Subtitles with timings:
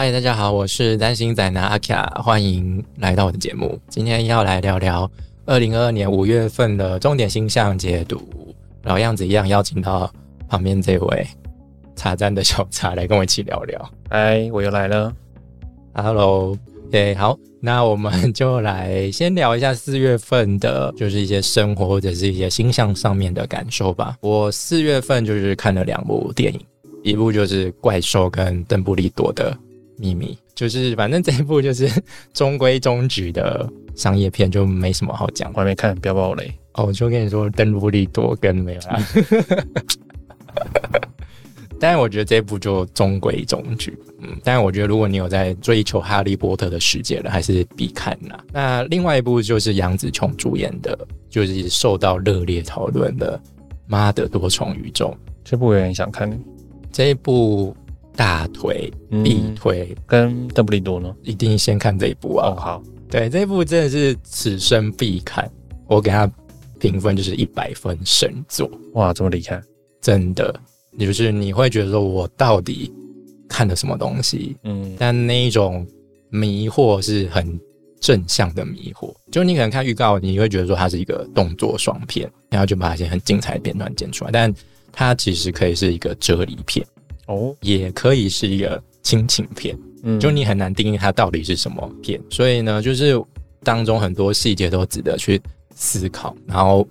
[0.00, 3.78] 嗨，大家好，我是担心仔男阿卡，欢迎来到我的节目。
[3.90, 5.10] 今天要来聊聊
[5.44, 8.18] 二零二二年五月份的重点星象解读。
[8.84, 10.10] 老样子一样，邀请到
[10.48, 11.26] 旁边这位
[11.96, 13.90] 茶站的小茶来跟我一起聊聊。
[14.08, 15.12] 嗨，我又来了。
[15.92, 16.56] Hello，
[16.90, 24.16] 对，好，那我们就来先聊一下四月份的，就是一些生活或者是一些星象上面的感受吧。
[24.22, 26.60] 我四月份就是看了两部电影，
[27.02, 29.54] 一部就是《怪兽》跟邓布利多的。
[30.00, 31.88] 秘密就是，反正这一部就是
[32.32, 35.50] 中规中矩的商业片，就没什么好讲。
[35.54, 36.86] 我还没看，不要暴雷哦！
[36.86, 38.98] 我就跟你说，邓布利多跟没有啦。
[41.78, 44.36] 但是我觉得这部就中规中矩，嗯。
[44.44, 48.38] 但是我觉得，如果你有在追求哈利波特的世界了，还是必看呐。
[48.52, 53.38] 那另外一部就是杨紫琼主演的，就是受到热烈讨论的
[53.86, 55.16] 《妈的多重宇宙》。
[55.44, 56.38] 这部我也很想看。
[56.92, 57.74] 这一部。
[58.16, 58.92] 大腿
[59.24, 61.14] 必推，跟邓布利多呢？
[61.22, 62.48] 一定先看这一部啊！
[62.48, 65.50] 哦，好，对，这一部真的是此生必看，
[65.86, 66.30] 我给他
[66.78, 68.70] 评分就是一百分神作。
[68.94, 69.60] 哇，这么厉害！
[70.00, 70.54] 真的，
[70.98, 72.92] 就是你会觉得说我到底
[73.48, 74.56] 看了什么东西？
[74.64, 75.86] 嗯，但那一种
[76.28, 77.58] 迷惑是很
[78.00, 84.52] 正向的迷惑，就你可能看预告，你会觉得说它是一个动作爽片，然后就把一些很精彩的片段剪出来，但
[84.92, 86.86] 它其实可以是一个哲理片。
[87.30, 93.22] 哦，也可以是一个亲情片，嗯，就你很难定义它到底是什么片，所以呢，就是
[93.62, 95.40] 当中很多细节都值得去
[95.76, 96.84] 思考，然后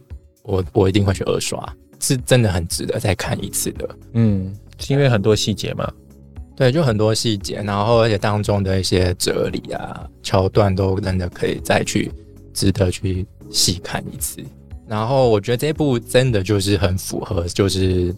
[0.44, 1.62] 我我一定会去二刷，
[2.00, 5.92] 是真的很值得再看一次的，嗯，是因为很多细节嘛，
[6.56, 12.10] 对，就很多细节，然后而且当中的一些哲理啊桥段都真的可以再去
[12.54, 14.42] 值得去细看一次，
[14.88, 18.16] 然后我觉得这部真的就是很符合，就是。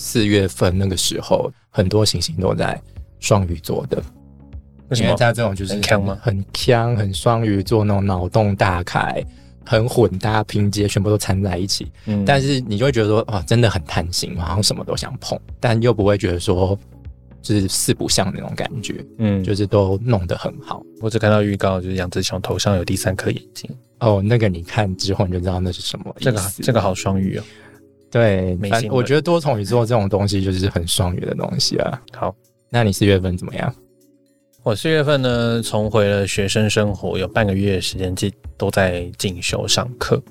[0.00, 2.80] 四月份那个时候，很多行星都在
[3.18, 4.02] 双鱼座的。
[4.96, 6.18] 因为它这种就是很强吗？
[6.22, 9.22] 很强，很双鱼座那种脑洞大开、
[9.64, 11.92] 很混搭拼接，全部都掺在一起。
[12.06, 16.76] 嗯，但是你就会觉得说，哇，真的很贪心，好像什么都想碰，但又不会觉得说
[17.42, 19.04] 就是四不像那种感觉。
[19.18, 20.82] 嗯，就是都弄得很好。
[21.02, 23.70] 我只看到预告，就是杨志雄头上有第三颗眼睛。
[23.98, 26.30] 哦，那个你看之后你就知道那是什么意思。
[26.30, 27.44] 这个这个好双鱼哦。
[28.10, 28.58] 对，
[28.90, 32.02] 我觉得多重宇宙这种东西就是很双鱼的东西啊。
[32.12, 32.34] 好，
[32.68, 33.74] 那你四月份怎么样？
[34.62, 40.22] 我四月份呢，重回了学生生活，有半个月的时间进都在进修上课。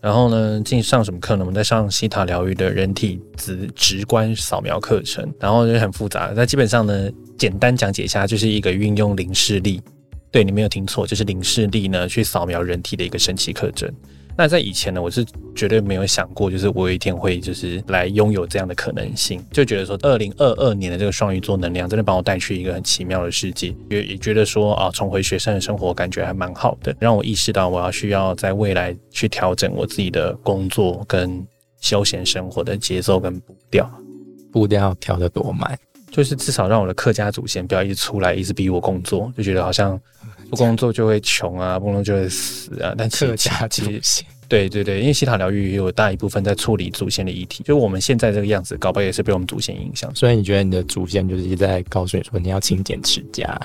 [0.00, 1.40] 然后呢，进上什么课呢？
[1.40, 5.28] 我们在上西塔疗愈的人体直直观扫描课程。
[5.40, 9.82] 然后就很复杂，那基本上呢，简单讲解一下，就是一个运用零视力，
[10.30, 13.92] 对你没有听错，就是零视力呢去扫描人体的一个神奇课程。
[14.38, 15.24] 那在以前呢，我是
[15.54, 31.42] 绝对没有想过，就是我有一天会就是来拥有这样的可能性，就觉得说，二零二二年的这个双鱼座能量真的把我带去一个很奇妙的世界，也也觉得说啊，重回学生的生活感觉还蛮好的，让我意识到我要需要在未来去调整我自己的工作跟
[31.80, 33.90] 休闲生活的节奏跟步调，
[34.52, 35.74] 步调调得多慢，
[36.10, 39.98] 就是至少让我的客家祖先不要一直出来一直逼我工作，就觉得好像。
[40.50, 42.94] 不工作就会穷啊，不工作就会死啊。
[42.96, 50.14] 但客家祖先，对对对，因为西塔疗愈也有大一部分在处理祖先的遗体，就我们现在这个样子，搞不好也是被我们祖先影响。
[50.14, 53.58] 所以你觉得你的祖先就是一直在告诉你说你要勤俭持家？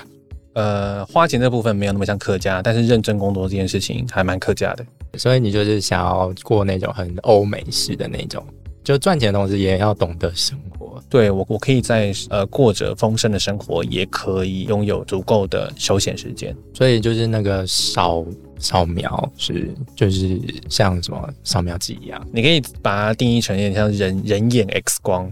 [0.54, 4.84] 呃，花钱这部分没有那么像客家，但是认真工作这件事情还蛮客家的。
[5.18, 8.44] 所以你就是想要过那种很欧美式的那种，
[8.84, 10.71] 就赚钱的同时也要懂得生活。
[11.12, 16.56] 对我，我可以在呃过着丰盛的生活，也可以拥有足够的休闲时间。
[16.72, 18.24] 所以就是那个扫
[18.58, 20.40] 扫描是就是
[20.70, 25.30] 像什么扫描机一样，你可以把它定义成有点像人人眼 X 光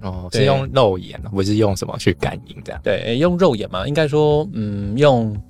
[0.00, 2.80] 哦，是用肉眼，不是用什么去感应这样。
[2.82, 5.40] 对，用肉眼嘛，应该说嗯，用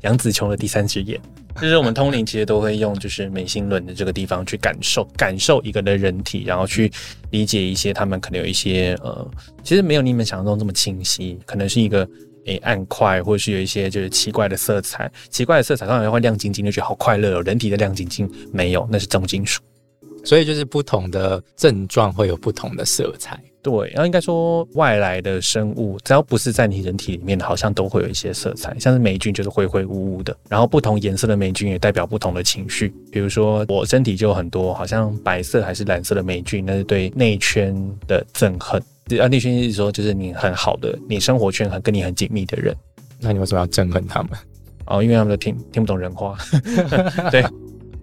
[0.00, 1.20] 杨紫琼的第三只眼。
[1.60, 6.90] 就是我们通灵其实都会用，就是眉心轮的这个地方去感受感受一个的人体，然后去
[7.30, 9.28] 理解一些他们可能有一些呃，
[9.64, 12.08] 其实没有你们想象中这么清晰，可能是一个
[12.46, 17.42] 诶暗块，或者是有一些就是奇怪的色彩，奇怪的色彩当然会亮晶晶，就觉得好快乐哦。
[17.42, 19.60] 人体的亮晶晶没有，那是重金属。
[20.24, 23.38] 所以就是不同的症状会有不同的色彩。
[23.60, 32.94] 对，然后应该说外来的生物，只要不是在你人体里面的，好像都会有一些色彩，像是霉菌就是灰灰乌乌的，然后不同颜色的霉菌也代表不同的情绪。
[33.10, 37.74] 比如说我身体就有很多，好像白色还是蓝色的霉菌，那是对内圈
[38.06, 38.80] 的憎恨。
[39.20, 42.74] 啊，内圈是说就是你很好的，你生活圈很跟你很紧密的人，
[43.20, 44.30] 那你为什么要憎恨他们？
[44.86, 46.38] 哦，因为他们都听听不懂人话。
[47.30, 47.44] 对。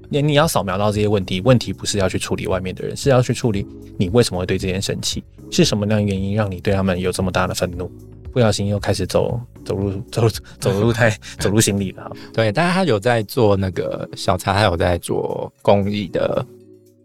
[0.09, 3.65] 你你要扫描到这些问题，问题不是要去处理外面的人，是要去处理
[3.97, 7.89] 你为什么会对这件生气，是什么样原因让你对他们有这么大的愤怒？
[8.31, 10.27] 不小心又开始走走路走
[10.59, 11.09] 走路太
[11.39, 12.11] 走路行李了。
[12.33, 16.45] 对，但是他有在做那个小茶，他有在做公益的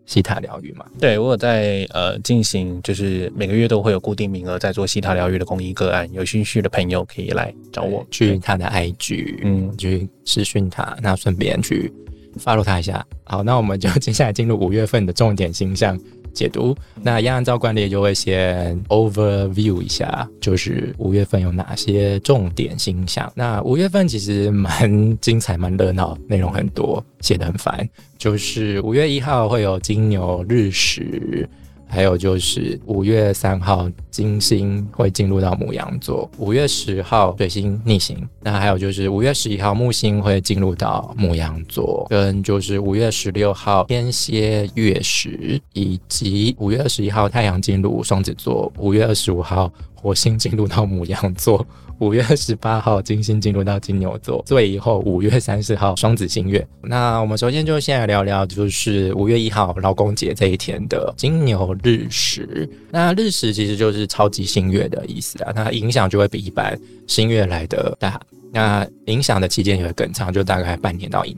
[0.06, 0.84] 西塔疗愈嘛？
[0.98, 11.92] 对我有在呃进行，就是每个月都会有固定名额在做西塔疗愈的公益个案，有兴趣的朋友可以来找我，去他的 IG，嗯，去私讯他，那顺便去
[12.38, 13.04] 发露他一下。
[13.24, 15.98] 好，那我们就接下来进入五月份的重点星象。
[16.32, 23.30] 解读，那样按照惯例就会先 overview 一下，就是五月份有哪些重点星象。
[23.34, 27.88] 那五月份其实蛮精彩、蛮热闹，内容很多，写的很烦。
[28.16, 31.48] 就是五月一号会有金牛日食。
[31.90, 38.16] 还有就是五月三号，金星会进入到母羊座；五月十号，水星逆行。
[38.40, 51.66] 那还有就是五月十一号，木星会进入到母羊座，跟就是五月十六号，天蝎月食，以及五月二十一号，太阳进入双子座；五月二十五号，火星进入到母羊座。
[52.00, 56.66] 五月二十八号，金星进入到金牛座，最以以后五月三十号双子星月。
[56.82, 62.68] 那我们首先就先来聊聊，就是五月一号劳工节这一天的金牛日食。
[62.90, 68.18] 那日食其实就是超级星月的意思啊，那影响就会比一般星月来的大。
[68.50, 71.36] 那影响的期间也会更长，就大概半年到一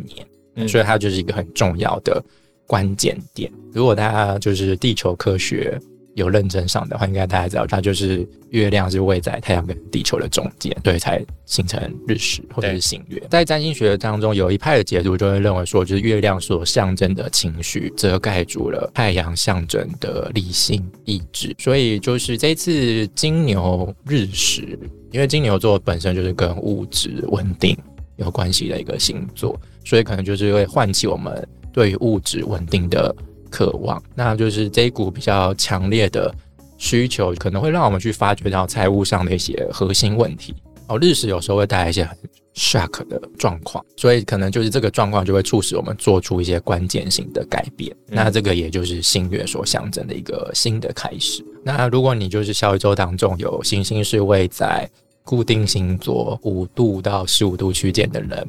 [0.54, 2.22] 年，所以它就是一个很重要的
[2.68, 3.50] 关键点。
[3.72, 5.76] 如果大家就是地球科学。
[6.14, 13.22] 有认真上的话，应该大家知道，它就是月亮是位在太阳跟地球的中间，对，才形成日食或者是新月。
[13.30, 24.78] 在占星学当中，有一派的解读就会认为说，就是月亮所象征的情绪遮盖住了太阳象征的理性意志，所以就是这次金牛日食，
[25.12, 27.76] 因为金牛座本身就是跟物质稳定
[28.16, 33.14] 有关系的一个星座，所以可能就是会唤起我们对于物质稳定的。
[33.52, 36.34] 渴望，那就是这一股比较强烈的
[36.78, 40.54] 需求，可能会让我们去发掘到财务上的一些核心问题。
[40.88, 42.16] 哦，日食有时候会带来一些很
[42.54, 47.94] shock 的状况，所以可能就是这个状况就会促使我们做出一些关键性的改变。
[48.08, 51.44] 那这个也就是新月所象征的一个新的开始。
[51.62, 54.90] 那如果你就是小宇宙当中有行星是位在
[55.22, 58.48] 固定星座五度到十五度区间的人。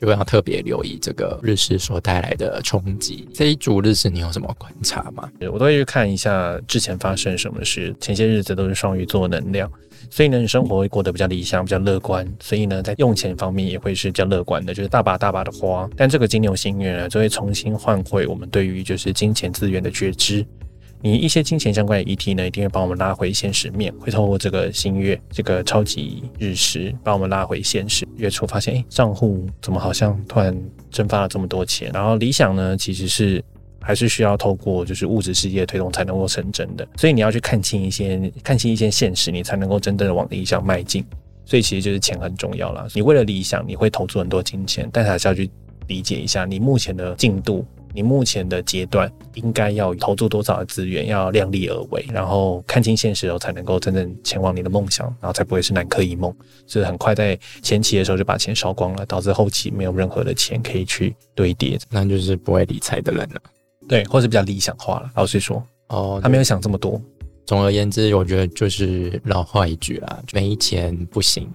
[0.00, 3.28] 就要特别留意这个日食所带来的冲击。
[3.34, 5.30] 这一组日食你有什么观察吗？
[5.52, 7.94] 我都会去看一下之前发生什么事。
[8.00, 9.70] 前些日子都是双鱼座能量，
[10.08, 12.26] 所以呢，你生活会过得比较理想、比较乐观。
[12.40, 15.88] 所以呢，在用钱方面也会是比较乐观的，就是大把大把的花。
[15.94, 20.44] 但这个金牛星月呢，就会重新唤回我们对于就是金钱资源的觉知。
[21.02, 28.06] 你一些金钱相关的议题呢，一定会把我们拉回现实面，会透过这个新月这个超级日食，把我们拉回现实。
[28.16, 30.54] 月初发现，哎，账户怎么好像突然
[30.90, 31.90] 蒸发了这么多钱？
[31.94, 33.42] 然后理想呢，其实是
[33.80, 36.86] 还是需要透过就是物质世界推动才能够成真的。
[36.96, 41.04] 所以你要去看清一些看清一些现实，你才能够真正的往理想迈进。
[41.46, 42.86] 所以其实就是钱很重要了。
[42.94, 45.50] 你为了理想，你会投注很多金钱，但是还是要去
[45.88, 47.66] 理解一下你目前的进度。
[47.92, 56.34] 你目前的阶段应该要投注多少的资源，要量力而为，然后看清现实后，才能够真正前往你的梦想，然后才不会是南柯一梦，
[56.66, 63.40] 是很快在前期的时候就把钱烧光了，导致后期没有任何的钱可以去堆叠，那就是不会理财的人了。
[63.88, 65.10] 对，或是比较理想化了。
[65.14, 67.00] 老实说，哦，他没有想这么多。
[67.46, 71.50] 总而言之，我觉得就是老话一句啦，没钱不行。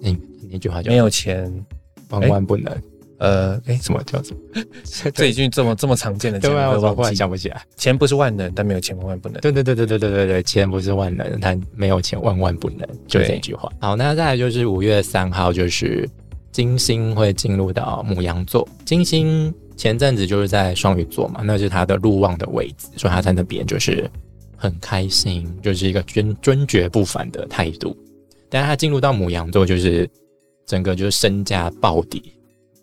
[0.00, 0.20] 嗯
[0.50, 1.64] 那句话叫没有钱
[2.10, 2.76] 万万不能。
[3.22, 5.10] 呃，哎，什么叫什 么？
[5.14, 7.62] 这一句这么这么常见的，对啊，我忽然想不起来。
[7.76, 9.40] 钱不是万能，但没有钱万万不能。
[9.40, 13.70] 对对对对对对对对，钱不是万能，但没有钱万万不能，就这一句话。
[13.80, 16.08] 好，那再来就是五月三号，就是
[16.50, 18.68] 金星会进入到母羊座。
[18.84, 24.10] 金星前阵子就是在双鱼座嘛，那是他的入望的位置，所以它在那边就是
[24.56, 27.96] 很开心，就是一个尊尊爵不凡的态度。
[28.50, 30.10] 但是它进入到母羊座，就是
[30.66, 32.20] 整个就是身价暴跌。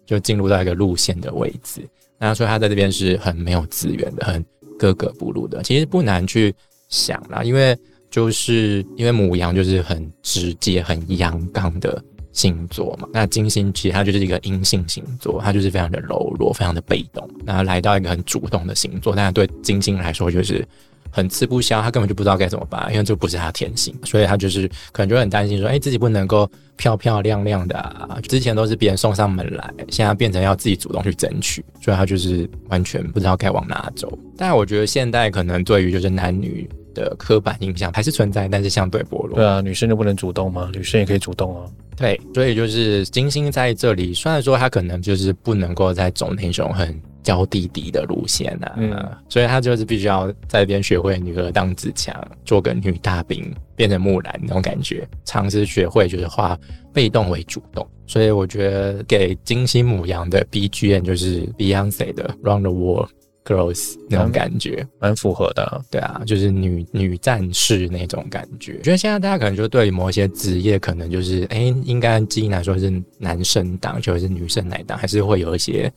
[0.10, 1.88] 就进入到一个路线的位置，
[2.18, 4.44] 那所以他在这边是很没有资源的，很
[4.76, 5.62] 格格不入的。
[5.62, 6.52] 其实不难去
[6.88, 7.78] 想啦，因为
[8.10, 13.08] 就是因为母羊就是很直接、很阳刚的星座嘛。
[13.14, 17.30] 那金星其实它就是一个阴性星座，它就是非常的柔弱、非常的被动。
[17.46, 20.68] 那来到一个很主动的星座，但是对金星来说就是。
[21.12, 28.20] 很吃不消，他根本就不知道该怎么办，因为这不是他天性，所以他就是可能就很担心说，哎，自己不能够漂漂亮亮的啊。
[28.28, 34.12] 之前都是别人送上门来，现在变成要自己主动去争取，所以他就是完全不知道该往哪走。
[34.38, 39.36] 但我觉得现代可能对于就是男女的刻板印象还是存在，但是相对薄弱。
[39.36, 40.70] 对啊，女生就不能主动吗？
[40.74, 41.66] 女生也可以主动啊。
[41.98, 47.00] 对，所以就是金星在这里，虽然说他可能就是不能够在走那种很。
[47.22, 56.58] 教弟弟的路线啊，嗯，所以他就是必须要在边学会女儿当自强，做个女大兵，变成木兰那种感觉，尝试学会就是化
[56.94, 57.86] 被动为主动。
[58.08, 63.10] 所以我觉得给金星母羊的 BGM 就是 Beyonce 的 Round the World
[63.46, 65.82] Girls 那种感觉，蛮符合的。
[65.92, 68.78] 对啊，就是女女战士那种感觉。
[68.78, 75.92] 我觉得现在大家可能就对某些职业，可能就是哎，应该基因来说是男生当，就是女生来当，还是会有一些。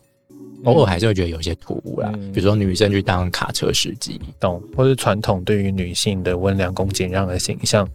[0.63, 4.61] 偶尔还是会觉得有些突兀啦，比如说女生去当卡车司机，懂？
[4.75, 7.87] 或者传统对于女性的温良恭俭让的形象，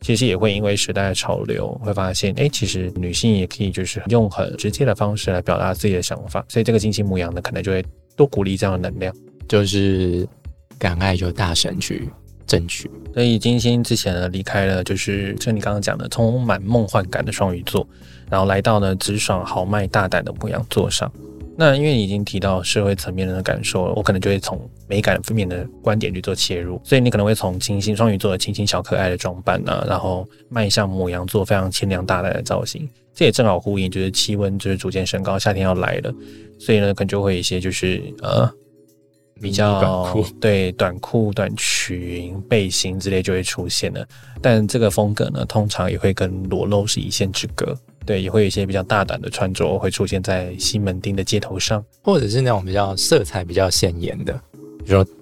[0.00, 6.44] 其实也会因为时代的潮流，会发现，哎，其实女性也可以就是用很直接的方式来表达自己的想法。
[6.48, 7.84] 所以这个金星牧羊呢可能就会
[8.16, 9.14] 多鼓励这样的能量，
[9.48, 10.26] 就是
[10.78, 12.08] 敢爱就大声去
[12.46, 12.90] 争取。
[13.14, 17.86] 所以金星之前呢离开了，就是就你刚刚讲的充满梦幻感的双鱼座，
[18.28, 21.10] 然后来到了直爽豪迈大胆的牧羊座上。
[21.58, 36.14] 那因为你已经提到社会层面的感受了，我可能就会从美感方面的观点去做切入，所以你可能会从清新双鱼座的清新小可爱的装扮啊，然后迈向母羊座非常清凉大胆的造型，这也正好呼应就是气温就是逐渐升高，夏天要来了，
[36.58, 38.50] 所以呢可能就会有一些就是呃
[39.40, 44.06] 比较 对短裤、短裙、背心之类就会出现了，
[44.40, 47.76] 但这个风格呢通常也会跟裸露是一线之隔。
[48.04, 55.12] 对，也会有一些比较大胆的穿着会出现在西门町的街头上，或者是那种比较色彩比较显眼的，比如说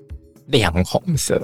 [0.48, 1.40] 亮红色。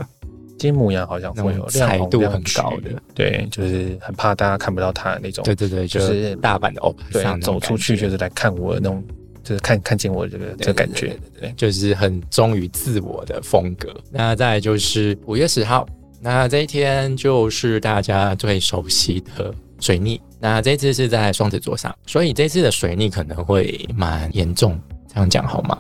[0.59, 5.43] 金母羊好像会有彩度很高的，对，就是很怕大家看不到它的那种。
[5.43, 9.03] 对对对，就是大阪的哦，对，走出去就是来看我的那种，
[9.51, 13.93] 就是看看见我这个这个感觉，对，就是很忠于自我的风格。
[14.13, 15.85] 那再就是五月十号，
[16.21, 20.21] 那这一天就是大家最熟悉的水逆。
[20.39, 25.77] 那这次是在双子座上，所以这次的水逆可能会蛮严重，这样讲好吗？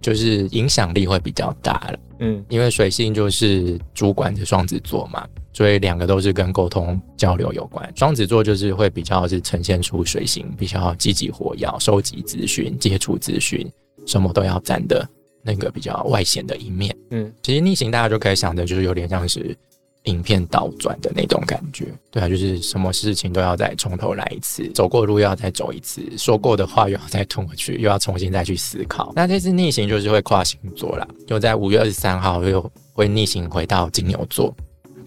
[0.00, 5.26] 就是影响力会比较大了，嗯，因为水星就是主管着双子座嘛，
[5.58, 7.92] 所以两个都是跟沟通交流有关。
[7.96, 13.68] 双子座就是会比较是呈现出水星比较积极活跃、收集资讯、接触资讯，
[14.06, 15.04] 什么都要占的
[15.42, 16.96] 那个比较外显的一面。
[17.10, 19.56] 嗯，其实逆行大家就可以想的，就是有点像是。
[20.04, 29.12] 影片倒转的那种感觉，对啊，就是什么事情都要再从头来一次，走过路又要再走一次，说过的话又要再吞回去，又要重新再去思考。
[29.14, 34.54] 那这次逆行就是会跨星座啦，就在五月二十三号又会逆行回到金牛座，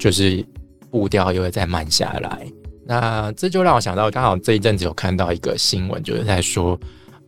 [0.01, 0.43] 就是
[0.89, 2.48] 步调又会再慢下来。
[2.86, 6.77] 那这就让我想到，刚好这一阵子有看到一个新闻，就是在说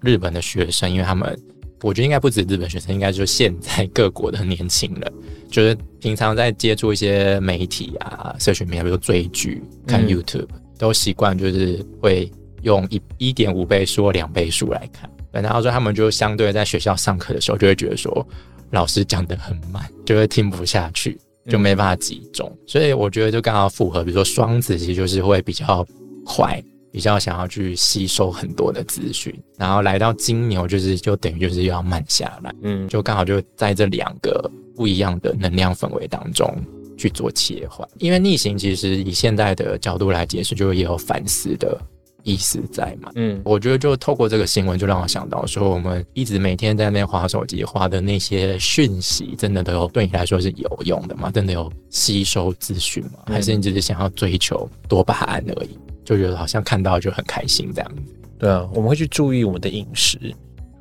[0.02, 1.40] 日本的学生，因为他们。
[1.84, 5.14] 我觉得应该不止日本学生，应该就是现在各国的年轻人，
[5.52, 15.10] 就是平常在接触一些媒体啊、社群媒体，比如追剧、看 YouTube，都习惯就是会用一一点五倍数或两倍数来看。
[15.30, 18.26] 然后说他们就相对在学校上课的时候，就会觉得说
[18.72, 22.52] 老师讲的很慢，就会听不下去，就没办法集中。
[22.66, 25.86] 所以我觉得就刚好符合，比如说双子其实就是会比较
[26.26, 26.64] 快。
[26.92, 36.48] 比较想要去吸收很多的资讯，然后来到金牛，就是就等于就是要慢下来，嗯，就刚好就在这两个不一样的能量氛围当中
[36.96, 37.90] 去做切换。
[37.98, 41.76] 因为逆行其实以现在的角度来解释，就也有反思的
[42.24, 51.30] 意思在嘛，嗯，我觉得就透过这个新闻，就让我想到说，我们一直每天在那划手机划的那些讯息，真的都有对你来说是有用的吗？
[51.32, 53.20] 真的有吸收资讯吗？
[53.28, 55.78] 还是你只是想要追求多巴胺而已？
[56.06, 58.02] 就觉得好像看到就很开心这样子。
[58.40, 60.18] 对啊，我们会去注意我们的饮食，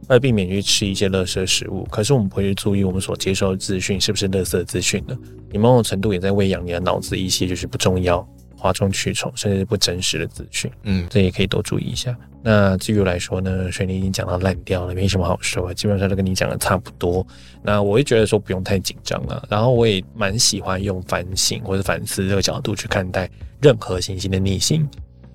[0.09, 1.87] 为了避免去吃一些垃圾食物。
[1.91, 5.17] 可是我们不会去注意我们所接受的资讯是不是垃圾资讯的。
[5.51, 8.27] 你某种程度也在喂养你的脑子一些就是不重要、
[8.63, 10.71] 哗众取宠甚至是不真实的资讯。
[10.85, 12.17] 嗯，这也可以多注意一下。
[12.45, 17.27] 那至于来说呢，水泥已经讲到烂掉了，没什么好说，基本上都跟你讲的差不多。
[17.63, 19.45] 那我会觉得说不用太紧张了。
[19.49, 23.29] 然后我也蛮喜欢用反省或者反思这个角度去看待
[23.61, 24.89] 任何行星的逆行。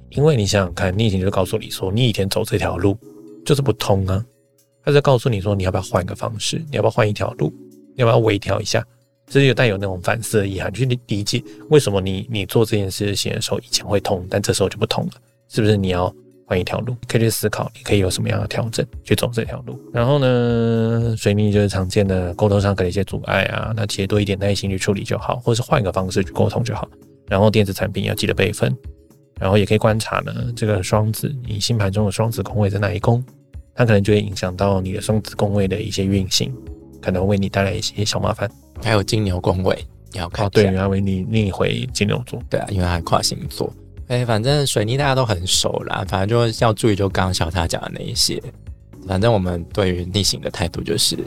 [0.10, 2.98] 因为你想想看，逆行就告诉你说，你以前走这条路
[3.46, 4.24] 就是不通啊。
[4.84, 6.58] 他在告诉你说，你要不要换一个方式？
[6.70, 7.54] 你要不要换一条路？
[7.96, 8.82] 你要不要微调一下？
[9.28, 15.12] 这就带有那种反思的意涵，去理解为什么你你做这件事情的时候以前会通，但这时候就不通了，
[15.50, 15.76] 是不是？
[15.76, 16.14] 你要
[16.46, 19.78] 换一条路，可以去思考，你可以有什么样的调整去走这条路。
[19.94, 26.88] 然后呢，水逆就是常见的沟通上可能一些阻碍啊，那其实多一点耐心去处理就好，或者是换一个方式去沟通就好。
[27.28, 28.76] 然后电子产品要记得备份。
[29.40, 33.24] 然后也可以观察呢，这个双子，你星盘中的双子宫位在哪一宫，
[33.76, 36.52] 它可能就会影响到你的双子宫位的一些运行，
[37.08, 38.52] 可能为你带来一些小麻烦。
[38.84, 42.38] 还有金牛宫位，你要看哦，对，要为你逆回金牛座。
[42.50, 43.74] 对啊，因为它跨星座。
[44.08, 48.44] 哎，反正水逆大家都很熟啦，反正就要注意，就刚刚小他讲的那一些，
[49.08, 51.18] 反正我们对于逆行的态度就是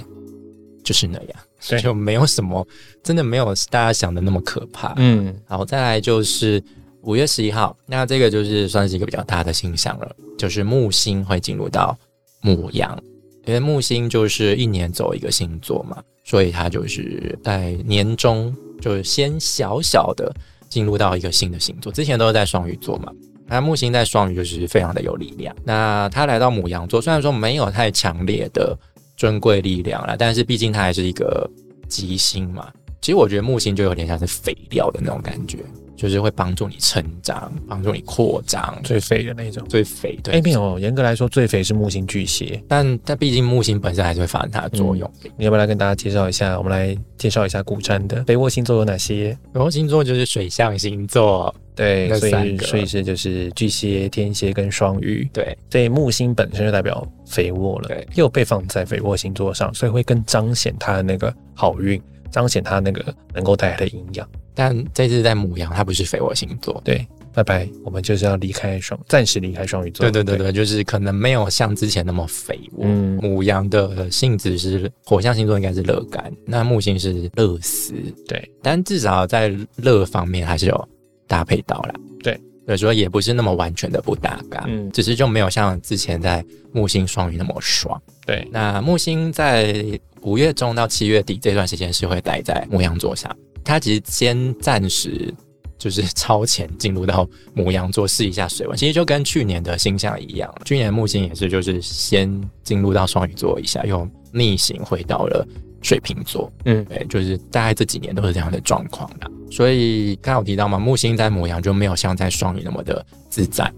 [0.85, 2.67] 就是那样，所以就没有什么
[3.03, 4.93] 真的没有大家想的那么可怕。
[4.99, 6.63] 嗯，好，再来就是
[7.05, 11.97] 五月十一号，那这个就是算是一个比较大的星象了，就是木星会进入到
[12.43, 13.03] 母羊，
[13.47, 20.33] 因为木星就是一年走一个星座嘛，所以它就是在年中就是先小小的
[20.69, 23.13] 进入到一个新的星座，之前都是在双鱼座嘛。
[23.47, 25.55] 那木星在双鱼就是非常的有力量。
[25.65, 28.79] 那他来到母羊座，虽然说没有太强烈的
[29.17, 31.51] 尊贵力量了，但是毕竟它还是一个
[31.89, 32.71] 吉星嘛。
[33.01, 35.59] 其实我觉得木星就有点像是肥料的那种感觉。
[36.01, 40.19] 就是会帮助你成长，帮助你扩张，最肥的那种，最肥。
[40.23, 45.11] 对，哎，没有，严格来说，最肥是木星巨蟹，但但毕竟木星本身还是会发生它的作用。
[45.37, 46.57] 你要不要来跟大家介绍一下？
[46.57, 49.37] 我们来介绍一下古占的肥沃星座有哪些？
[49.53, 55.29] 肥沃星座就是水象星座，对，所以所以是就是巨蟹、天蝎跟双鱼。
[55.35, 64.29] 对，所以木星本身就代表肥沃了，对，又被放在肥沃星座上，所以会更彰显它的那个好运，彰显它那个能够带来的营养。
[64.55, 66.81] 但这次在母羊，它不是肥沃星座。
[66.85, 70.05] 对，拜拜，我们就是要离开双，暂时离开双鱼座。
[70.05, 72.85] 对对对对，就是可能没有像之前那么肥沃。
[72.87, 77.95] 嗯，母羊的性质是火象星座，应该是乐感，那木星是乐思。
[78.27, 80.89] 对，但至少在乐方面还是有
[81.27, 81.95] 搭配到了。
[82.23, 82.39] 对，
[82.77, 84.65] 所以说也不是那么完全的不搭嘎。
[84.69, 88.01] 嗯，只是就没有像之前在木星双鱼那么爽。
[88.27, 93.35] 对，那木星在五月中到七月底这段时间是会待在母羊座上。
[93.65, 95.33] 它其实先暂时
[95.79, 102.31] 就是超前进入到母羊座试一下水温，其实就跟去年的星象一样，去年木星也是就是先
[102.63, 105.47] 进入到双鱼座一下，又逆行回到了
[105.83, 106.53] 水瓶座。
[106.65, 109.31] 嗯，对，就是大概这几年都是这样的状况的。
[109.51, 113.73] 所以刚有提到嘛，木星在母羊就没有像在双鱼那么的自在，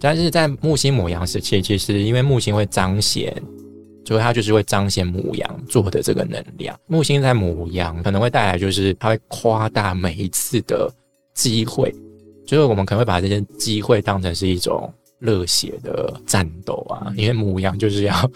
[0.00, 3.34] 但是在木星母羊时期，其实因为木星会彰显。
[4.08, 6.78] 所以它就是会彰显母羊座的这个能量。
[6.86, 10.88] 木星在母羊可能会带来，就是它会夸大每一次的
[11.34, 11.92] 机会，
[12.46, 18.30] 就是我们可能会把这些机会当成是一种热血的战斗啊，因为母羊就是要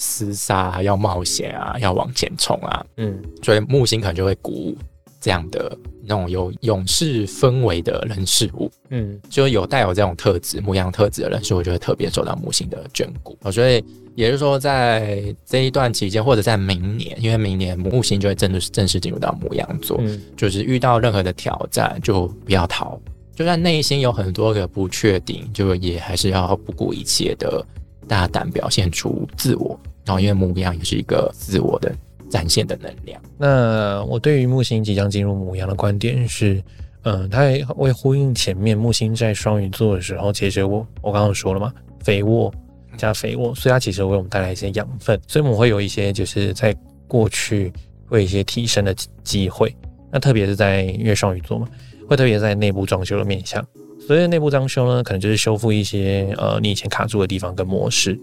[0.00, 2.84] 厮杀、要冒险啊、要往前冲啊。
[2.96, 4.78] 嗯，所以木星可能就会鼓舞
[5.20, 8.70] 这样的那种有勇士氛围的人事物。
[8.88, 13.38] 嗯，就有带有这种特质母羊特质的人，所以我就会特别受到木星的眷顾。
[13.52, 13.84] 所以。
[14.16, 19.98] 也就是说，在这一段期间，或者在明年，因为明年木星就会正式正式进入到母羊座，
[20.36, 23.00] 就是遇到任何的挑战就不要逃，
[23.34, 27.64] 就算内心有很多个不确定，就也还是要不顾一切的
[28.08, 29.78] 大胆表现出自我。
[30.10, 31.94] 然后，因为母羊也是一个自我的
[32.28, 33.20] 展现的能量。
[33.38, 36.62] 那我对于木星即将进入母羊的观点是，
[37.02, 42.52] 嗯，它会呼应前面木星在双鱼座的时候，其实我我刚刚说了嘛，肥沃。
[42.96, 46.76] 加肥沃，所以它其实为我们带来一些养分，所以我们会有一些就是在
[47.08, 47.72] 过去
[48.06, 49.74] 会有一些提升的机会。
[50.10, 51.66] 那特别是在月双鱼座嘛，
[52.06, 53.64] 会特别在内部装修的面向。
[54.06, 58.20] 所以内部装修呢，可能就是修复一些呃你以前卡住的地方跟模式。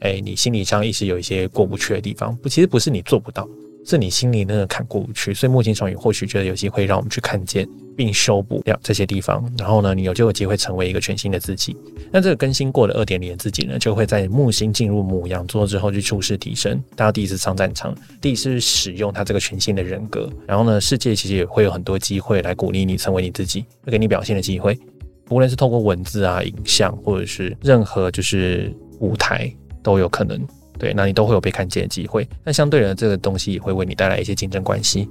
[0.00, 3.48] 哎，你心理上一直有一些过不去的地方，不，其实不是你做不到。
[3.88, 7.64] 是你心里那个坎过不去，所以木星双鱼或许觉得有机会让我们去看见
[7.96, 11.76] 并修补掉这些地方，然后呢，你有就有机会成为一个全新的自己。
[12.10, 24.76] 那这个更新过的二点零的自己呢，就会在木星进入母羊座之后去处事提升，大家第一次上战场，第一次使用它这个全新的人格，然后呢，世界其实也会有很多机会来鼓励你成为你自己，会给你表现的机会，
[25.30, 29.48] 无论是透过文字啊、影像，或者是任何就是舞台
[29.86, 30.44] 都有可能。
[30.76, 32.28] 对，那你都会有被看见的机会。
[32.44, 35.08] 那相对的，这个东西也会为你带来一些竞争关系。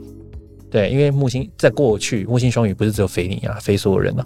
[0.70, 4.26] 对，因为木星在过去，木星双鱼不是只有非你啊，非所有人啊，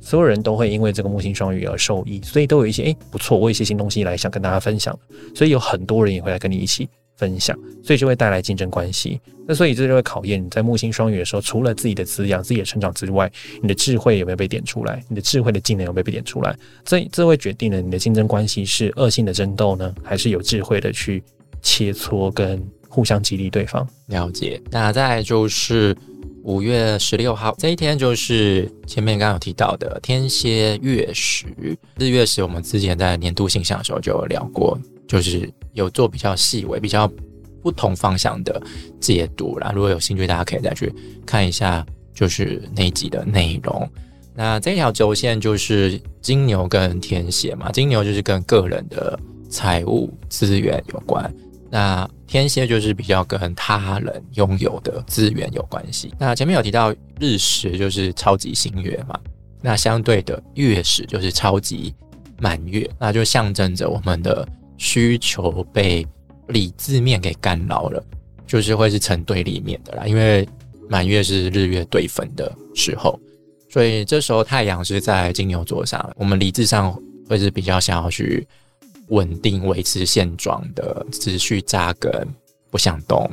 [0.00, 4.98] 所有人都会因为这个木星双鱼而受益，所以都有一些哎不错，我有一些新东西来想跟大家分享，
[5.34, 6.88] 所以有很多人也会来跟你一起。
[7.16, 9.20] 分享，所以就会带来竞争关系。
[9.48, 13.30] 那所以这就会考验你在木星双鱼的时候，除了自己的滋养、自己的成长之外，
[13.62, 15.02] 你的智慧有没有被点出来？
[15.08, 16.56] 你的智慧的技能有没有被点出来？
[16.84, 21.22] 这这会决定了你的竞争关系是恶性的争斗呢，还是有智慧的去
[21.62, 23.86] 切磋跟互相激励对方？
[24.06, 24.60] 了解。
[24.70, 25.96] 那再就是
[26.42, 31.46] 五月十六号这一天，就是前面刚刚有提到的天蝎月食、
[31.98, 32.42] 日月食。
[32.42, 34.76] 我们之前在年度形象的时候就有聊过。
[35.06, 37.10] 就是有做比较细微、比较
[37.62, 38.60] 不同方向的
[39.00, 39.72] 解读啦。
[39.74, 40.92] 如果有兴趣，大家可以再去
[41.24, 43.88] 看一下，就是那集的内容。
[44.34, 51.32] 那这条轴线就是金牛跟天蝎嘛，金牛就是跟个人的财务资源有关，
[51.70, 56.12] 那天蝎就是比较跟他人拥有的资源有关系。
[56.18, 59.18] 那前面有提到日食就是超级新月嘛，
[59.62, 61.94] 那相对的月食就是超级
[62.38, 64.46] 满月，那就象征着我们的。
[64.78, 66.06] 需求被
[66.48, 68.02] 理字面给干扰了，
[68.46, 70.06] 就是会是成对立面的啦。
[70.06, 70.48] 因为
[70.88, 73.18] 满月是日月对分的时候，
[73.68, 76.96] 所以这时候太阳是在金牛座上，我们理智上
[77.28, 78.46] 会是比较想要去
[79.08, 82.10] 稳定、维持现状的，持续扎根，
[82.70, 83.30] 不想动，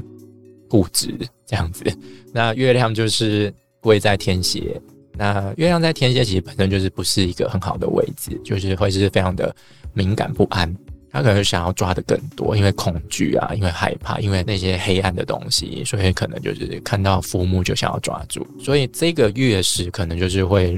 [0.68, 1.84] 固执这样子。
[2.32, 3.54] 那月亮就是
[3.84, 4.82] 位在天蝎。
[5.16, 9.56] 那月亮在天蝎其实本身就是不是一个很好的位置，就是会是非常的
[9.94, 10.76] 敏感不安。
[11.14, 18.46] 他可能想要抓的更多，因为恐惧啊，因为害怕，因为那些黑暗的东西，所以可能就是看到父母就想要抓住。
[18.60, 20.78] 所以这个月食可能就是会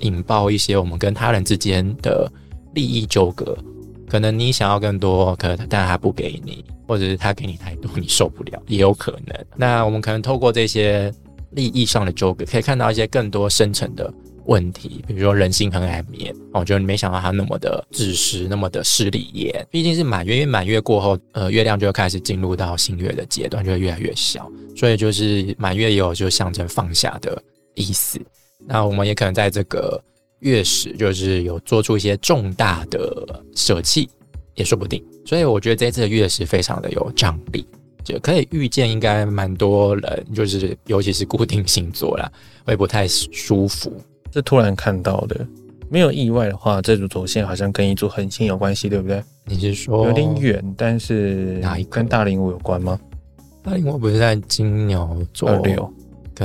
[0.00, 2.30] 引爆一些我们跟他人之间的
[2.74, 3.56] 利益纠葛。
[4.08, 9.34] 可能你想要更多，可能但他不给你，或者是他给你太多，你受不了，也有可能。
[9.56, 11.12] 那我们可能透过这些。
[11.54, 14.10] 利益上的纠葛，可以看到一些更多深层的
[14.46, 16.34] 问题，比如说人性很爱面。
[16.52, 19.66] 我觉得没想到他那么的自私，那么的势利眼。
[19.70, 24.50] 毕竟是满月，因为满月过后，呃，月亮就会开始进入到新月的阶段，就会越来越小。
[24.76, 27.42] 所以就是满月也有就象征放下的
[27.74, 28.20] 意思。
[28.66, 30.02] 那我们也可能在这个
[30.40, 34.08] 月食，就是有做出一些重大的舍弃，
[34.54, 35.02] 也说不定。
[35.24, 37.66] 所以我觉得这次的月食非常的有张力。
[38.04, 42.28] 就可以预见，应该蛮多人，就是尤其是固定星座啦，
[42.64, 43.96] 会不太舒服。
[44.32, 45.46] 这突然看到的，
[45.88, 49.22] 没有意外的话，这组轴线好像跟一组恒星有关系，对不对？
[49.44, 52.98] 你是说有点远，但是哪一跟大零五有关吗？
[53.62, 55.94] 大零五不是在金牛座二六，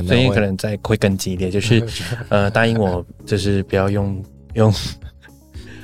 [0.05, 1.81] 所以可能在会更激烈，就是
[2.29, 4.21] 呃，答应我，就是不要用
[4.53, 4.71] 用。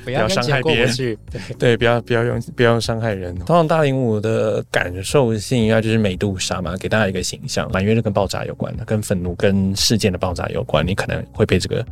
[0.04, 1.16] 不要伤害别人，对
[1.58, 3.34] 对，不要不要用不要伤害人。
[3.36, 7.70] 通常大零五的感受性应该就是美杜莎嘛，给大家一个形象。
[7.72, 10.86] 满月是跟爆炸有关的，跟愤怒、跟事件的爆炸有关。
[10.86, 11.84] 你可能会被这个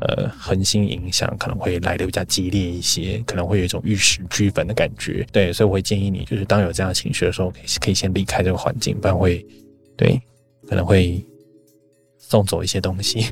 [0.00, 5.26] 呃恒星影响，可能会来的比较激烈一些，可能会有一种玉石俱焚的感觉。
[5.32, 9.44] 对，所以我会建议你，就是当有这样的情绪的时候，可以可以先离开这个环境，不然会
[9.96, 10.20] 对
[10.68, 11.24] 可能会。
[12.28, 13.26] 送走一些东西，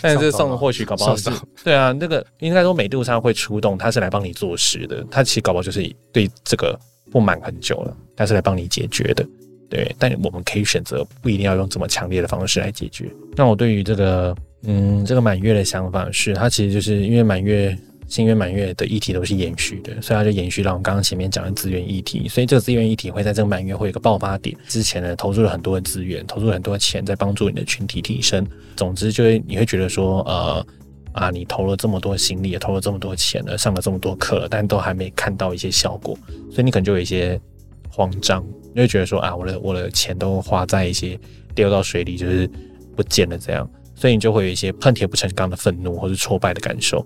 [0.00, 1.30] 但是送的或许搞不好是，
[1.62, 6.76] 对啊，那个应该说美杜莎会出动，他是来帮你做事的，他其实搞不好就是对这个
[7.12, 9.24] 不满很久了，他是来帮你解决的，
[9.70, 9.94] 对。
[9.98, 13.08] 但我们可以选择不一定要用这么强烈的方式来解决。
[13.36, 14.34] 那我对于这个，
[14.64, 17.78] 嗯，这个满月的想法是，他其实就是因为满月。
[18.12, 22.28] 新月满月的议题都是延续的，所以它就延续到我们刚刚前面讲的资源议题。
[22.28, 24.54] 所以这个资源议题会在这个满月会有一个爆发点。
[24.68, 28.46] 之前呢，投入了很多的资源，投入了很多钱在帮助你的群体提升。
[28.76, 30.66] 总之，就会你会觉得说，呃
[31.12, 36.14] 啊，你投了这么多心力，也投了这么多钱了，上了这么多课，但都还没看到一些效果，
[36.50, 37.40] 所以你可能就有一些
[37.88, 38.44] 慌张，
[38.74, 41.18] 你会觉得说，啊，我的我的钱都花在一些
[41.54, 42.46] 丢到水里，就是
[42.94, 47.02] 不见了这样，所以你就会有一些恨铁不成钢的愤怒或是挫败的感受。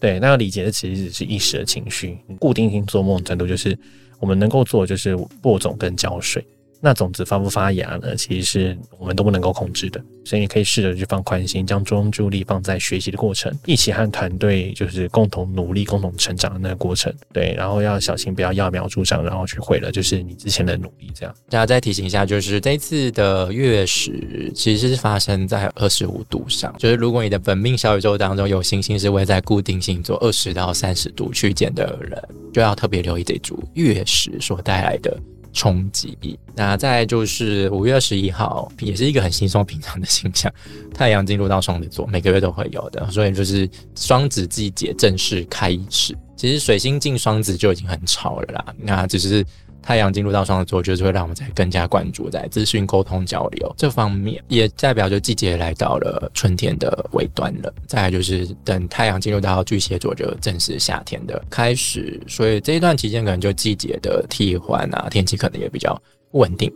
[0.00, 2.18] 对，那要理解的其实只是一时的情绪。
[2.38, 3.76] 固定性做梦程度，就是
[4.20, 6.46] 我们能够做，就是播种跟浇水。
[6.80, 8.14] 那种子发不发芽呢？
[8.14, 17.12] 其实是我们都不能够控制的，所以你可以试着去放宽心，将专注力放在学习的过程，一起和团队就是共同努力、共同成长的那个过程。
[17.32, 21.10] 对，然后要小心，不要揠苗助长，然后去毁了就是你之前的努力。
[21.14, 35.16] 这样，大家再提醒一下，就是这次的月食其实是发生在二十五度上，就是如果你的本命小宇宙当中有星星是位在固定星座二十到三十度区间的人，就要特别留意这组月食所带来的。
[35.52, 36.38] 冲击力。
[36.54, 40.52] 那再就是五月二十一号，也是一个很轻松平常的形象，
[40.94, 46.16] 太阳进入到双子座，每个月都会有的，所以就是双子季节正式开始。
[46.36, 49.44] 其实水星进双子就已经很潮了啦，那只是。
[49.82, 57.72] 太阳进入到双子座，就是会让我们在更加关注在资讯沟通交流这方面，也代表着季节来到了春天的尾端了。
[57.86, 62.20] 再来就是等太阳进入到巨蟹座，就正式夏天的开始。
[62.28, 65.94] 所以这一段期间可能就季节的替换啊，天气可能也比较
[66.30, 66.70] 不稳定。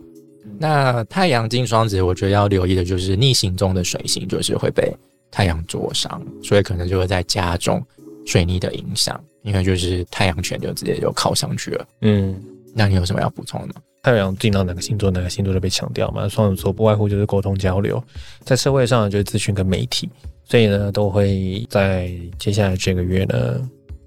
[0.57, 4.91] 那太阳进双子，我觉得要留意的就是逆行中的水星，就是会被
[5.29, 7.85] 太阳灼伤，所以可能就会在加重
[8.25, 11.87] 水逆的影响，因为就是太阳拳就直接就靠上去了。
[12.01, 12.41] 嗯。
[12.73, 13.75] 那你有什么要补充的？
[14.01, 16.27] 太阳进到哪个星座，哪个星座就被强调嘛？
[16.27, 18.03] 双子座不外乎就是沟通交流，
[18.43, 20.09] 在社会上就是资讯跟媒体，
[20.43, 23.61] 所以呢，都会在接下来这个月呢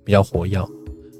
[0.04, 0.62] 比较活跃，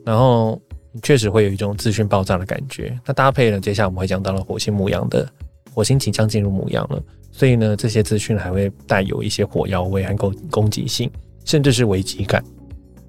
[0.05, 0.61] 然后
[1.03, 2.99] 确实会有一种资讯爆炸的感觉。
[3.07, 5.27] 那搭配呢，接下来我们会讲到了火星母羊的
[5.73, 11.11] 火星即将进入母羊了，所以呢，这些资讯还会带有一些火药味和攻攻击性，
[11.47, 12.45] 甚至是危机感。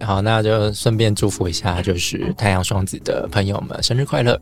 [0.02, 4.40] 好，那就顺便祝福一下，就是太阳双子的朋友们生日快乐。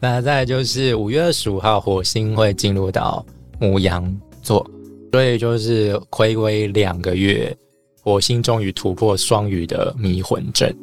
[0.00, 3.24] 那再就是五月二十五号，火星会进入到
[3.58, 4.68] 母羊座，
[5.12, 7.56] 所以就是暌违两个月，
[8.02, 10.74] 火星终于突破双鱼的迷魂阵。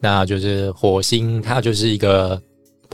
[0.00, 2.40] 那就是火星，它就是一个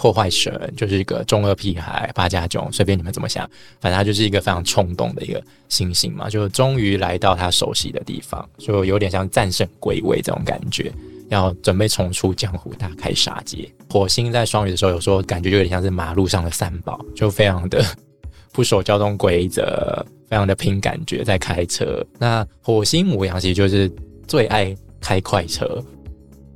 [0.01, 3.47] 破坏神，就是一个中二屁孩，八加囧，随便你们怎么想，
[3.83, 6.27] 反正他就是一个非常冲动的一个星星嘛。
[6.31, 10.91] 就终于来到他熟悉的地方，就有点像战胜归位这种感觉，
[11.29, 13.71] 要准备重出江湖，大开杀戒。
[13.91, 17.85] 火星在双鱼的时候，有时候感觉就有点像是马路上的三宝，就非常的
[18.53, 22.03] 不守交通规则，非常的凭感觉在开车。
[22.19, 23.93] 那火星母羊其实就是
[24.27, 25.85] 最爱开快车。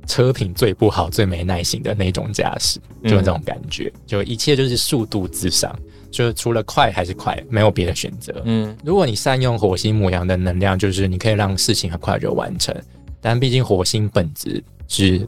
[0.05, 5.77] 车品最不好、最没耐心的那种驾驶，就是这种感觉，就一切就是速度至上，
[6.11, 8.41] 就是除了快还是快，没有别的选择。
[8.45, 12.75] 嗯，如果你善用火星母羊的能量，就是你可以让事情很快就完成。
[13.19, 15.27] 但毕竟火星本质是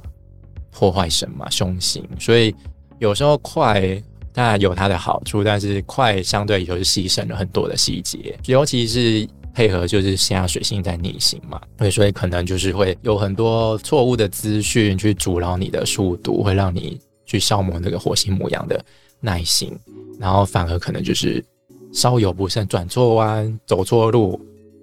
[0.72, 2.56] 破坏神嘛，凶星，所以
[3.00, 9.28] 有时候快当然有它的好处，但是快相对就是牺牲了很多的细节，尤其是。
[9.58, 18.80] 配合就是现在水星在逆行嘛，对，所以可能就是会有很多错误的资讯去阻挠你的速度，会让你去消磨那个火星模样的
[19.20, 19.76] 耐心，
[20.20, 21.44] 然后反而可能就是
[21.92, 24.40] 稍有不慎，转错弯、走错路，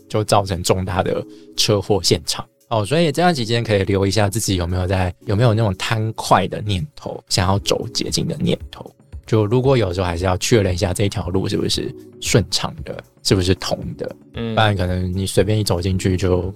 [0.08, 1.24] 就造成重大的
[1.56, 2.44] 车祸现场。
[2.68, 8.92] 哦，所以这段期间可以留一下自己有没有在有没有那种贪快的念头，想要走捷径的念头。
[9.26, 16.54] 就如果有时候还是要确认一下这条路是不是顺畅的，是不是通的，嗯，不然可能你随便一走进去就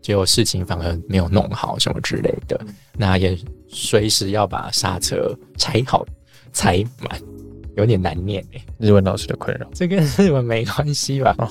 [0.00, 2.60] 结果事情反而没有弄好什么之类的，
[2.96, 6.04] 那也随时要把刹车踩好
[6.52, 7.20] 踩满，
[7.76, 8.62] 有点难念诶。
[8.78, 11.34] 日文老师的困扰，这跟日文没关系吧？
[11.38, 11.48] 哦，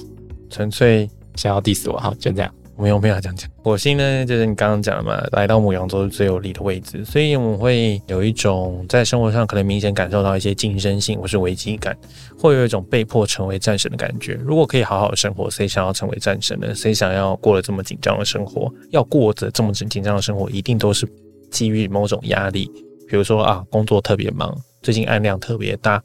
[0.49, 2.53] 纯粹想要 diss 我，好，就这样。
[2.79, 3.49] 我没有没有这样讲。
[3.61, 11.93] 火星呢，就是你刚刚讲的嘛，来到母羊座是最有利的位置，所以我们会有一种在生活上可能明显感受到一些竞争性或是危机感，
[12.37, 14.39] 会有一种被迫成为战神的感觉。
[14.45, 16.73] 如果可以好好生活，谁想要成为战神呢？
[16.73, 18.73] 谁想要过了这么紧张的生活？
[18.91, 21.05] 要过着这么紧紧张的生活，一定都是
[21.51, 22.71] 基于某种压力，
[23.09, 26.01] 比如说啊，工作特别忙，最近案量特别大，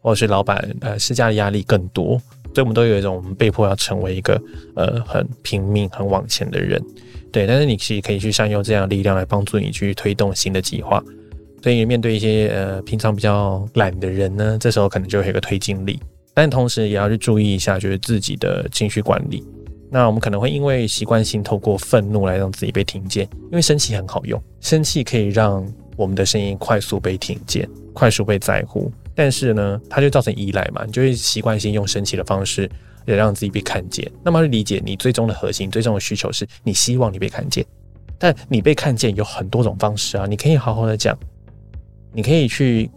[0.00, 2.18] 或者是老板呃施加的压力更多。
[2.54, 4.40] 所以我们都有一种，我们被迫要成为一个
[4.76, 6.80] 呃很拼命、很往前的人，
[7.32, 7.46] 对。
[7.46, 11.02] 但是你其实可以去善用这样的力量来帮助你去推动新的计划。
[11.62, 15.98] 所以面对一些呃平常比较懒的人呢，这时候可能就会有一个推进力。
[16.32, 19.42] 但同时也要去注意一下，就是自己的情绪管理。
[19.90, 25.64] 那我们可能会因为习惯性透过愤怒来让自己被听见，因为生气很好用，生气可以让
[25.96, 28.92] 我们的声音快速被听见，快速被在乎。
[29.14, 32.68] 但是呢，它就造成依赖嘛，你就会习惯性用神奇的方式
[33.06, 34.10] 来让自己被看见。
[34.22, 37.64] 那么理解你最终的核心、最终的需求是你希望你被看见，
[38.18, 41.16] 但你被看见有很多种方式啊，你可以好好的讲，
[42.12, 42.90] 你可以去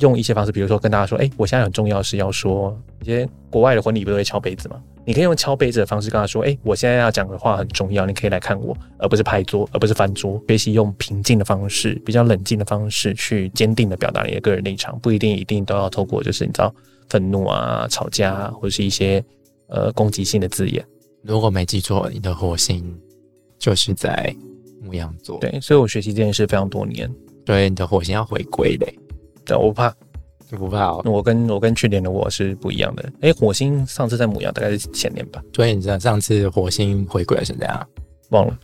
[0.00, 4.82] 用一些方式，比如说跟大家说，哎，我现在很重要是要说，一些国外的婚礼不都会敲杯子吗？
[5.04, 10.40] 你可以用敲杯子的方式跟他说：“哎，我现在要讲的话很重要，你可以来看我，而不是拍桌，而不是翻桌。
[10.46, 16.72] 学习用平静的方式，比较冷静的方式去坚定的表达你的个人立场，不一定一定都要透过就是你知道
[17.08, 19.24] 愤怒啊、吵架啊或者是一些
[19.68, 20.84] 呃攻击性的字眼。
[21.22, 22.96] 如果没记错，你的火星
[23.58, 24.34] 就是在
[24.80, 25.38] 牧羊座。
[25.40, 27.12] 对，所以我学习这件事非常多年。
[27.44, 28.94] 对，你的火星要回归嘞，
[29.44, 29.92] 对，我怕。”
[30.56, 33.12] 不怕哦，我跟我跟去年的我是不一样的。
[33.20, 35.42] 哎，火星上次在母羊大概是前年吧。
[35.54, 37.88] 所以你知道上次火星回归是怎样？
[38.30, 38.58] 忘了，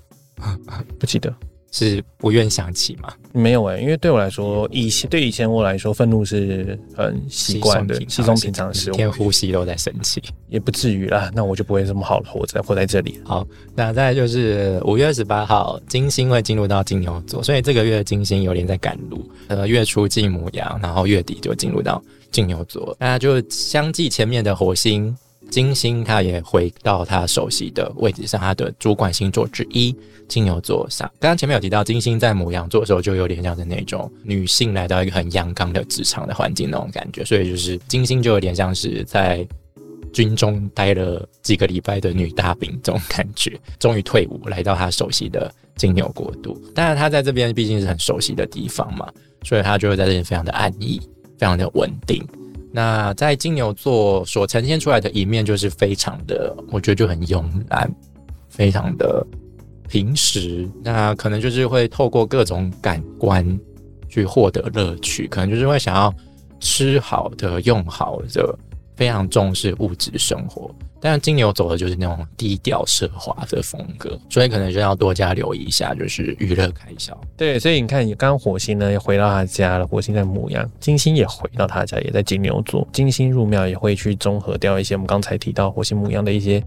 [0.99, 1.35] 不记得。
[1.71, 3.13] 是不愿想起吗？
[3.33, 8.91] 没有哎，因为对我来说，以前对以前我来说，愤怒是很习惯的、稀松平常的事。
[8.93, 11.31] 天呼吸都在生气，也不至于啦。
[11.35, 13.21] 那我就不会这么好活在活在这里。
[13.25, 19.31] 好，那再就是五月二十八号，金星会进入到金牛座，所以这个月金星有点在赶路。
[19.49, 22.97] 呃，月初进母羊，然后月底就进入到金牛座。
[22.99, 25.17] 那就相继前面的火星。
[25.51, 29.95] 金星它也回到它熟悉的位置上，它的主管星座之一
[30.29, 31.11] 金牛座上。
[31.19, 39.47] 刚刚前面有提到，金星在母羊座的时候，就有点像是那种女性来到一个很阳刚的职场的环境那种感觉，所以就是金星就有点像是在
[40.13, 46.61] 军中待了几个礼拜的女大兵这种感觉， 终于退伍来到他熟悉的金牛国度。
[46.75, 49.11] 当然，他在这边毕竟是很熟悉的地方嘛，
[49.45, 51.01] 所以他就会在这边非常的安逸，
[51.39, 52.23] 非常的稳定。
[52.71, 57.91] 那在金牛座所呈现出来的一面，就是非常的，我觉得就很慵懒，
[58.49, 59.27] 非常的
[59.89, 60.69] 平时。
[60.83, 63.59] 那可能就是会透过各种感官
[64.09, 66.13] 去获得乐趣，可能就是会想要
[66.61, 68.55] 吃好的、用好的，
[68.97, 70.71] 非常重视物质生活。
[71.01, 77.19] 但是金牛走的就是那种低调奢华的风格，所以可能就要多加留意一下，就是娱乐开销。
[77.37, 82.87] 对，所以你看，你刚火星呢也回到他家了，火星在母羊，金星也回到他家，也在金牛座。
[82.93, 86.63] 金星入庙也会去综合掉一些我们刚才提到火星母羊的一些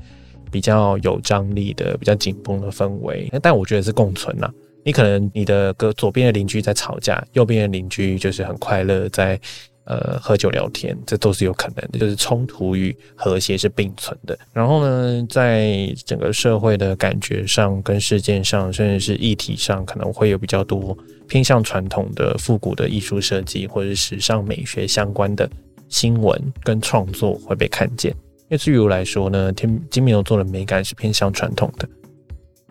[0.49, 3.29] 比较有张力的、比较紧绷的氛围。
[3.41, 4.49] 但我觉得是共存呐，
[4.85, 9.39] 你可能你的隔左边的邻居在吵架，右边的邻居就是很快乐在。
[9.85, 14.37] 呃，喝酒聊天，这都是有可能的，就是冲突与和谐是并存的。
[14.53, 20.95] 然后呢，在整个社会的感觉上、跟事件上，甚至是议题上，可能会有比较多
[21.27, 25.49] 偏向传统的复古的艺术设计或者时尚美学相关的
[25.89, 28.11] 新闻跟创作会被看见。
[28.11, 31.89] 因为至于我来说呢，天金牛座的美感是偏向传统的，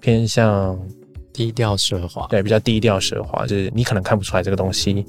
[0.00, 0.78] 偏向
[1.32, 5.04] 低调奢华，对，比较低调奢华，就是你可能看不出来这个东西。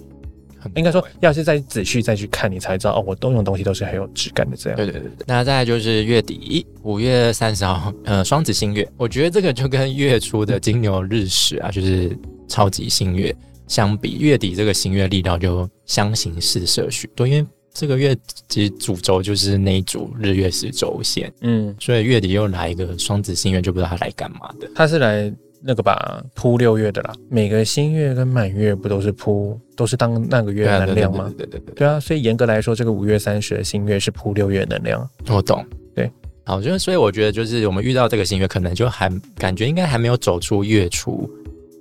[0.76, 4.78] 应该说，要是再仔细再去看，你才知道哦，我都用东西都是很有质感的这样。
[4.78, 5.26] 对对对对。
[5.28, 13.36] 那再来就是月底五月三十号，呃，双子星月，我觉得这个就跟月初的金牛日食啊，就是超级星月
[13.68, 17.28] 相比，月底这个星月力道就相形似色许多。
[17.28, 18.16] 因为这个月
[18.48, 24.70] 其实主轴就是那一组日月食轴线，嗯，所以月底又来一个双子星月，就不知道他来干嘛的。
[24.76, 25.34] 他是来。
[25.64, 31.32] 那个吧，铺六月的啦，每个新月跟满月不都是铺，都是当那个月能量吗？
[31.38, 35.08] 对对对，对啊，所以严格来说，这个五月三十的新月是铺六月能量。
[35.30, 36.12] 我懂，对，
[36.44, 41.30] 好，就是所以我觉得，就是我们遇到这个新月，可能就还感觉应该还没有走出月初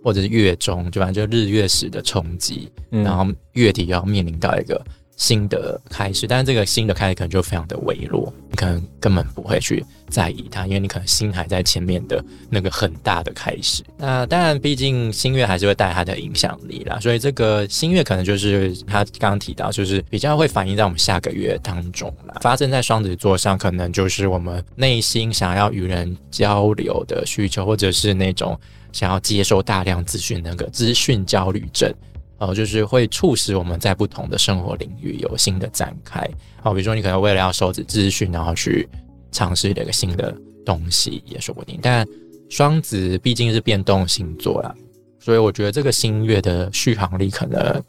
[0.04, 4.80] 或者是月中，就反正就日月食的冲击，然后月底要面临到一个。
[5.20, 13.84] 新的开始，但是这个新的开始可能就非常的微弱，你可能根本不会去在意它，因为你可能心还在前面的那个很大的开始。
[13.98, 22.36] 那当然，毕竟新月还是会带它的影响力啦，所以这个新月可能就是他刚刚提到，就是比较会反映在我们下个月当中啦。
[22.40, 28.58] 发生在双子座上，可能就是我们内心想要与人交流的需求，或者是那种
[28.90, 31.92] 想要接受大量资讯那个资讯焦虑症。
[32.40, 36.28] 哦，就是会促使我们在不同的生活领域有新的展开。
[36.62, 38.88] 哦，比如说你可能为了要收集资讯，然后去
[39.30, 41.78] 尝试一个新的东西也说不定。
[41.82, 42.06] 但
[42.48, 44.74] 双子毕竟是变动星座啦，
[45.18, 47.82] 所以我觉得这个新月的续航力可能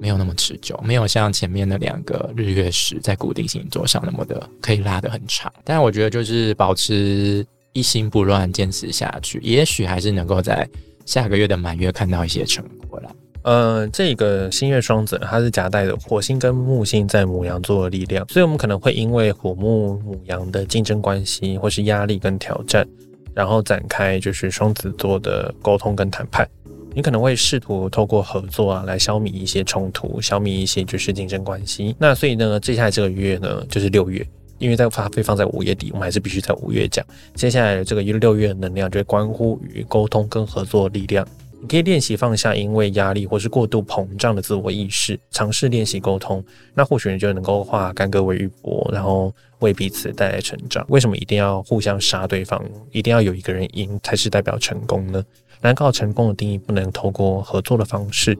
[0.00, 5.52] 没有那么持久，没有像前面的两个日月食在固定星座上那么的可以拉得很长。
[5.64, 10.68] 但我觉得就是保持一心不乱，坚持下去，也许还是能够在
[11.04, 13.14] 下个月的满月看到一些成果了。
[13.46, 22.84] 呃，这个新月双子，它是夹带着火星跟木星在母羊座的力量，所以我们可能会因为火木母羊的竞争关系，或是压力跟挑战，
[23.32, 26.44] 然后展开就是双子座的沟通跟谈判。
[26.92, 31.94] 你可能会试图透过合作啊，来消弭一些冲突，消弭一些就是竞争关系。
[32.00, 34.26] 那所以呢，接下来这个月呢，就是六月，
[34.58, 37.06] 因为在发会放在五月底，我们还是必须在五月讲。
[37.36, 41.24] 接下来这个六月的能量，就会关乎于沟通跟合作力量。
[41.60, 50.84] 你可以练习放下因为压力或是过度膨胀的自我意识，尝试练习沟通，那或许你就能够化干戈为玉帛，然后为彼此带来成长。
[50.88, 55.24] 为什么一定要互相杀对方，一定要有一个人赢才是代表成功呢？
[55.62, 58.38] 难道成功的定义不能透过合作的方式，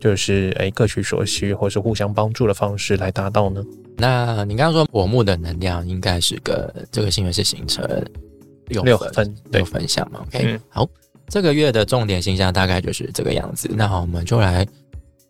[0.00, 3.62] 就是诶各取所需，或是互相帮助的方式来达到呢？
[3.96, 7.84] 那你刚刚说火木的能量应该是个这个新闻是形成
[8.68, 10.88] 六分六分项嘛？OK，好。
[11.32, 13.66] 这个月的重点形象大概就是这个样子。
[13.72, 14.66] 那好，我们就来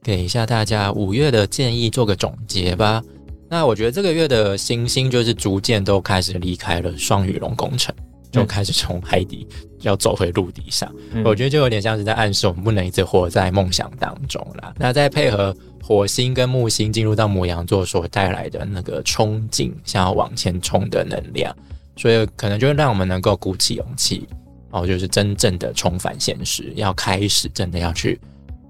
[0.03, 3.01] 给一下大家五月的建议，做个总结吧。
[3.49, 7.95] 那我觉得这个月的星星就是逐渐都开始离开了双鱼龙工程，
[8.33, 9.47] 就开始从海底
[9.83, 10.93] 要走回陆地上。
[11.25, 14.75] 我觉得就有点像是在暗示我们不能一直活在梦想当中啦。
[14.79, 21.57] 那再配合火星跟木星进入到母羊座所带来的那个冲劲，想要往前冲的能量，
[21.97, 24.27] 所以可能就会让我们能够鼓起勇气。
[24.73, 28.19] 哦，就是真正的重返现实，要开始真的要去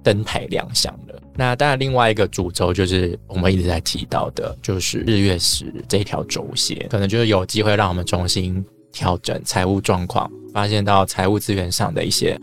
[0.03, 1.23] 登台亮相了。
[1.35, 8.63] 那当然，另外一个主轴就是我们一直在提到的，就是日月食这条轴线，可能就是有机会让我们重新
[8.93, 12.39] 调整财务状况，发现到财务资源上的一些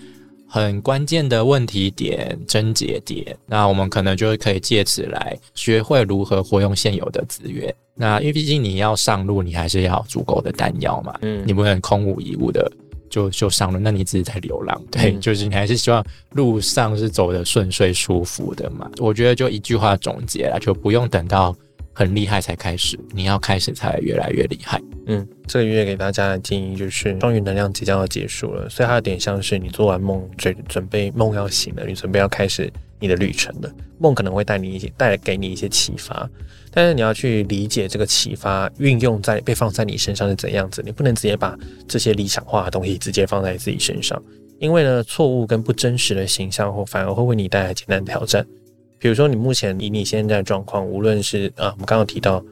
[0.47, 3.37] 很关键的问题点、症结点。
[3.45, 7.71] 那我们可能就是可以借此来学会如何活用现有的资源。
[7.93, 12.71] 那因为毕竟你要上路，你还是要足够的弹药嘛，嗯，你不能空无一物的。
[13.09, 18.89] 就就上了，那你自己在流浪，对，就是你还是希望路上是走的顺遂舒服的嘛？
[18.97, 21.55] 我觉得就一句话总结了，就不用等到
[21.93, 24.81] 很厉害才开始，你要开始才越来越厉害。
[25.07, 33.71] 嗯，这个月给大家的建议就是，双鱼能量即将要结束了，所以它有点像是你做完梦，准准备梦要醒了，你准备要开始你的旅程了。
[33.97, 36.29] 梦可能会带你一些带给你一些启发。
[36.71, 41.57] 但是你要去理解这个启发运用在被放在你身上是怎样子，你不能直接把
[41.87, 44.21] 这些理想化的东西直接放在自己身上，
[44.59, 48.45] 因为呢，错误跟不真实的形象或反而会为你带来艰难挑战。
[48.99, 52.43] 比如说，你目前以你现在的状况，无论是啊，我们刚刚提到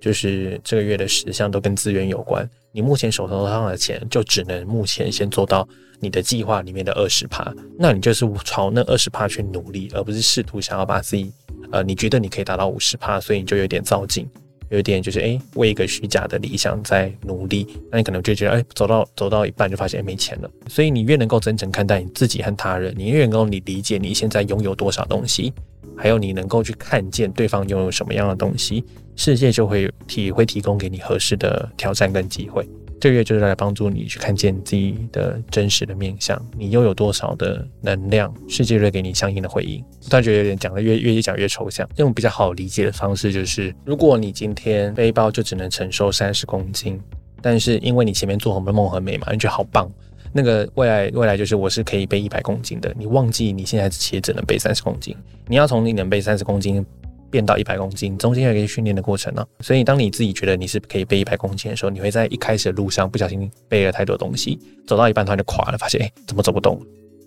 [0.00, 2.48] 就是这个月的十项都跟资源有关。
[2.72, 11.32] 你目前手头上的钱就只能目前先做到你的计划里面的二十趴，那你就是朝那二十趴去努力，而不是试图想要把自己，
[11.72, 14.28] 呃，你觉得你可以达到五十趴，所以你就有点造劲，
[14.70, 20.50] 有点就是哎为一个虚假的理想在努力，那你可能就觉得哎走到走到一半就发现没钱了。
[20.68, 25.52] 所以你越能够真诚看待你自己和他人，你越能够你理解你现在拥有多少东西，
[25.96, 28.84] 还有你能够去看见对方拥有什么样的东西。
[29.16, 32.66] 世界就会提会提供给你合适的挑战跟机会，
[33.00, 39.82] 这个月就是来帮助你去看见自己的真实的面相，你又有多少的能量，世界会给你相应的回应。
[40.08, 47.00] 突然觉得有点讲的越越讲越抽象，用比较好理解的方式就是，如果你今天背包就只能承受三十公斤，
[47.40, 49.90] 但是因为你前面做红的梦很美嘛，你觉得好棒，
[50.30, 56.84] 那个未来未来就是我是可以背一百公斤的，你忘记你现在其实只能背三十公斤，你要从你能背三十公斤。
[57.30, 59.46] 变到一百公斤，中间有一个训练的过程呢。
[59.60, 66.80] 所以，当你自己觉得你是可以背一百公斤的时候，你会在一开始的路上不小心背了太多东西，走到一半突然就垮了，发现哎，怎么走不动？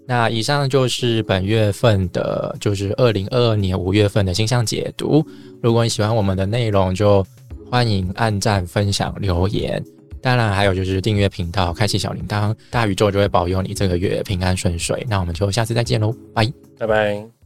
[0.06, 5.26] 那以上就是本月份的，就是二零二二年五月份的星象解读。
[5.62, 7.26] 如果你喜欢我们的内容，就
[7.72, 9.82] 欢迎按赞、分享、留言。
[10.22, 15.06] 当然，还有就是订阅频道，开启小铃铛，大宇宙就会保佑你这个月平安顺遂。
[15.10, 17.43] 那我们就下次再见喽，拜拜拜。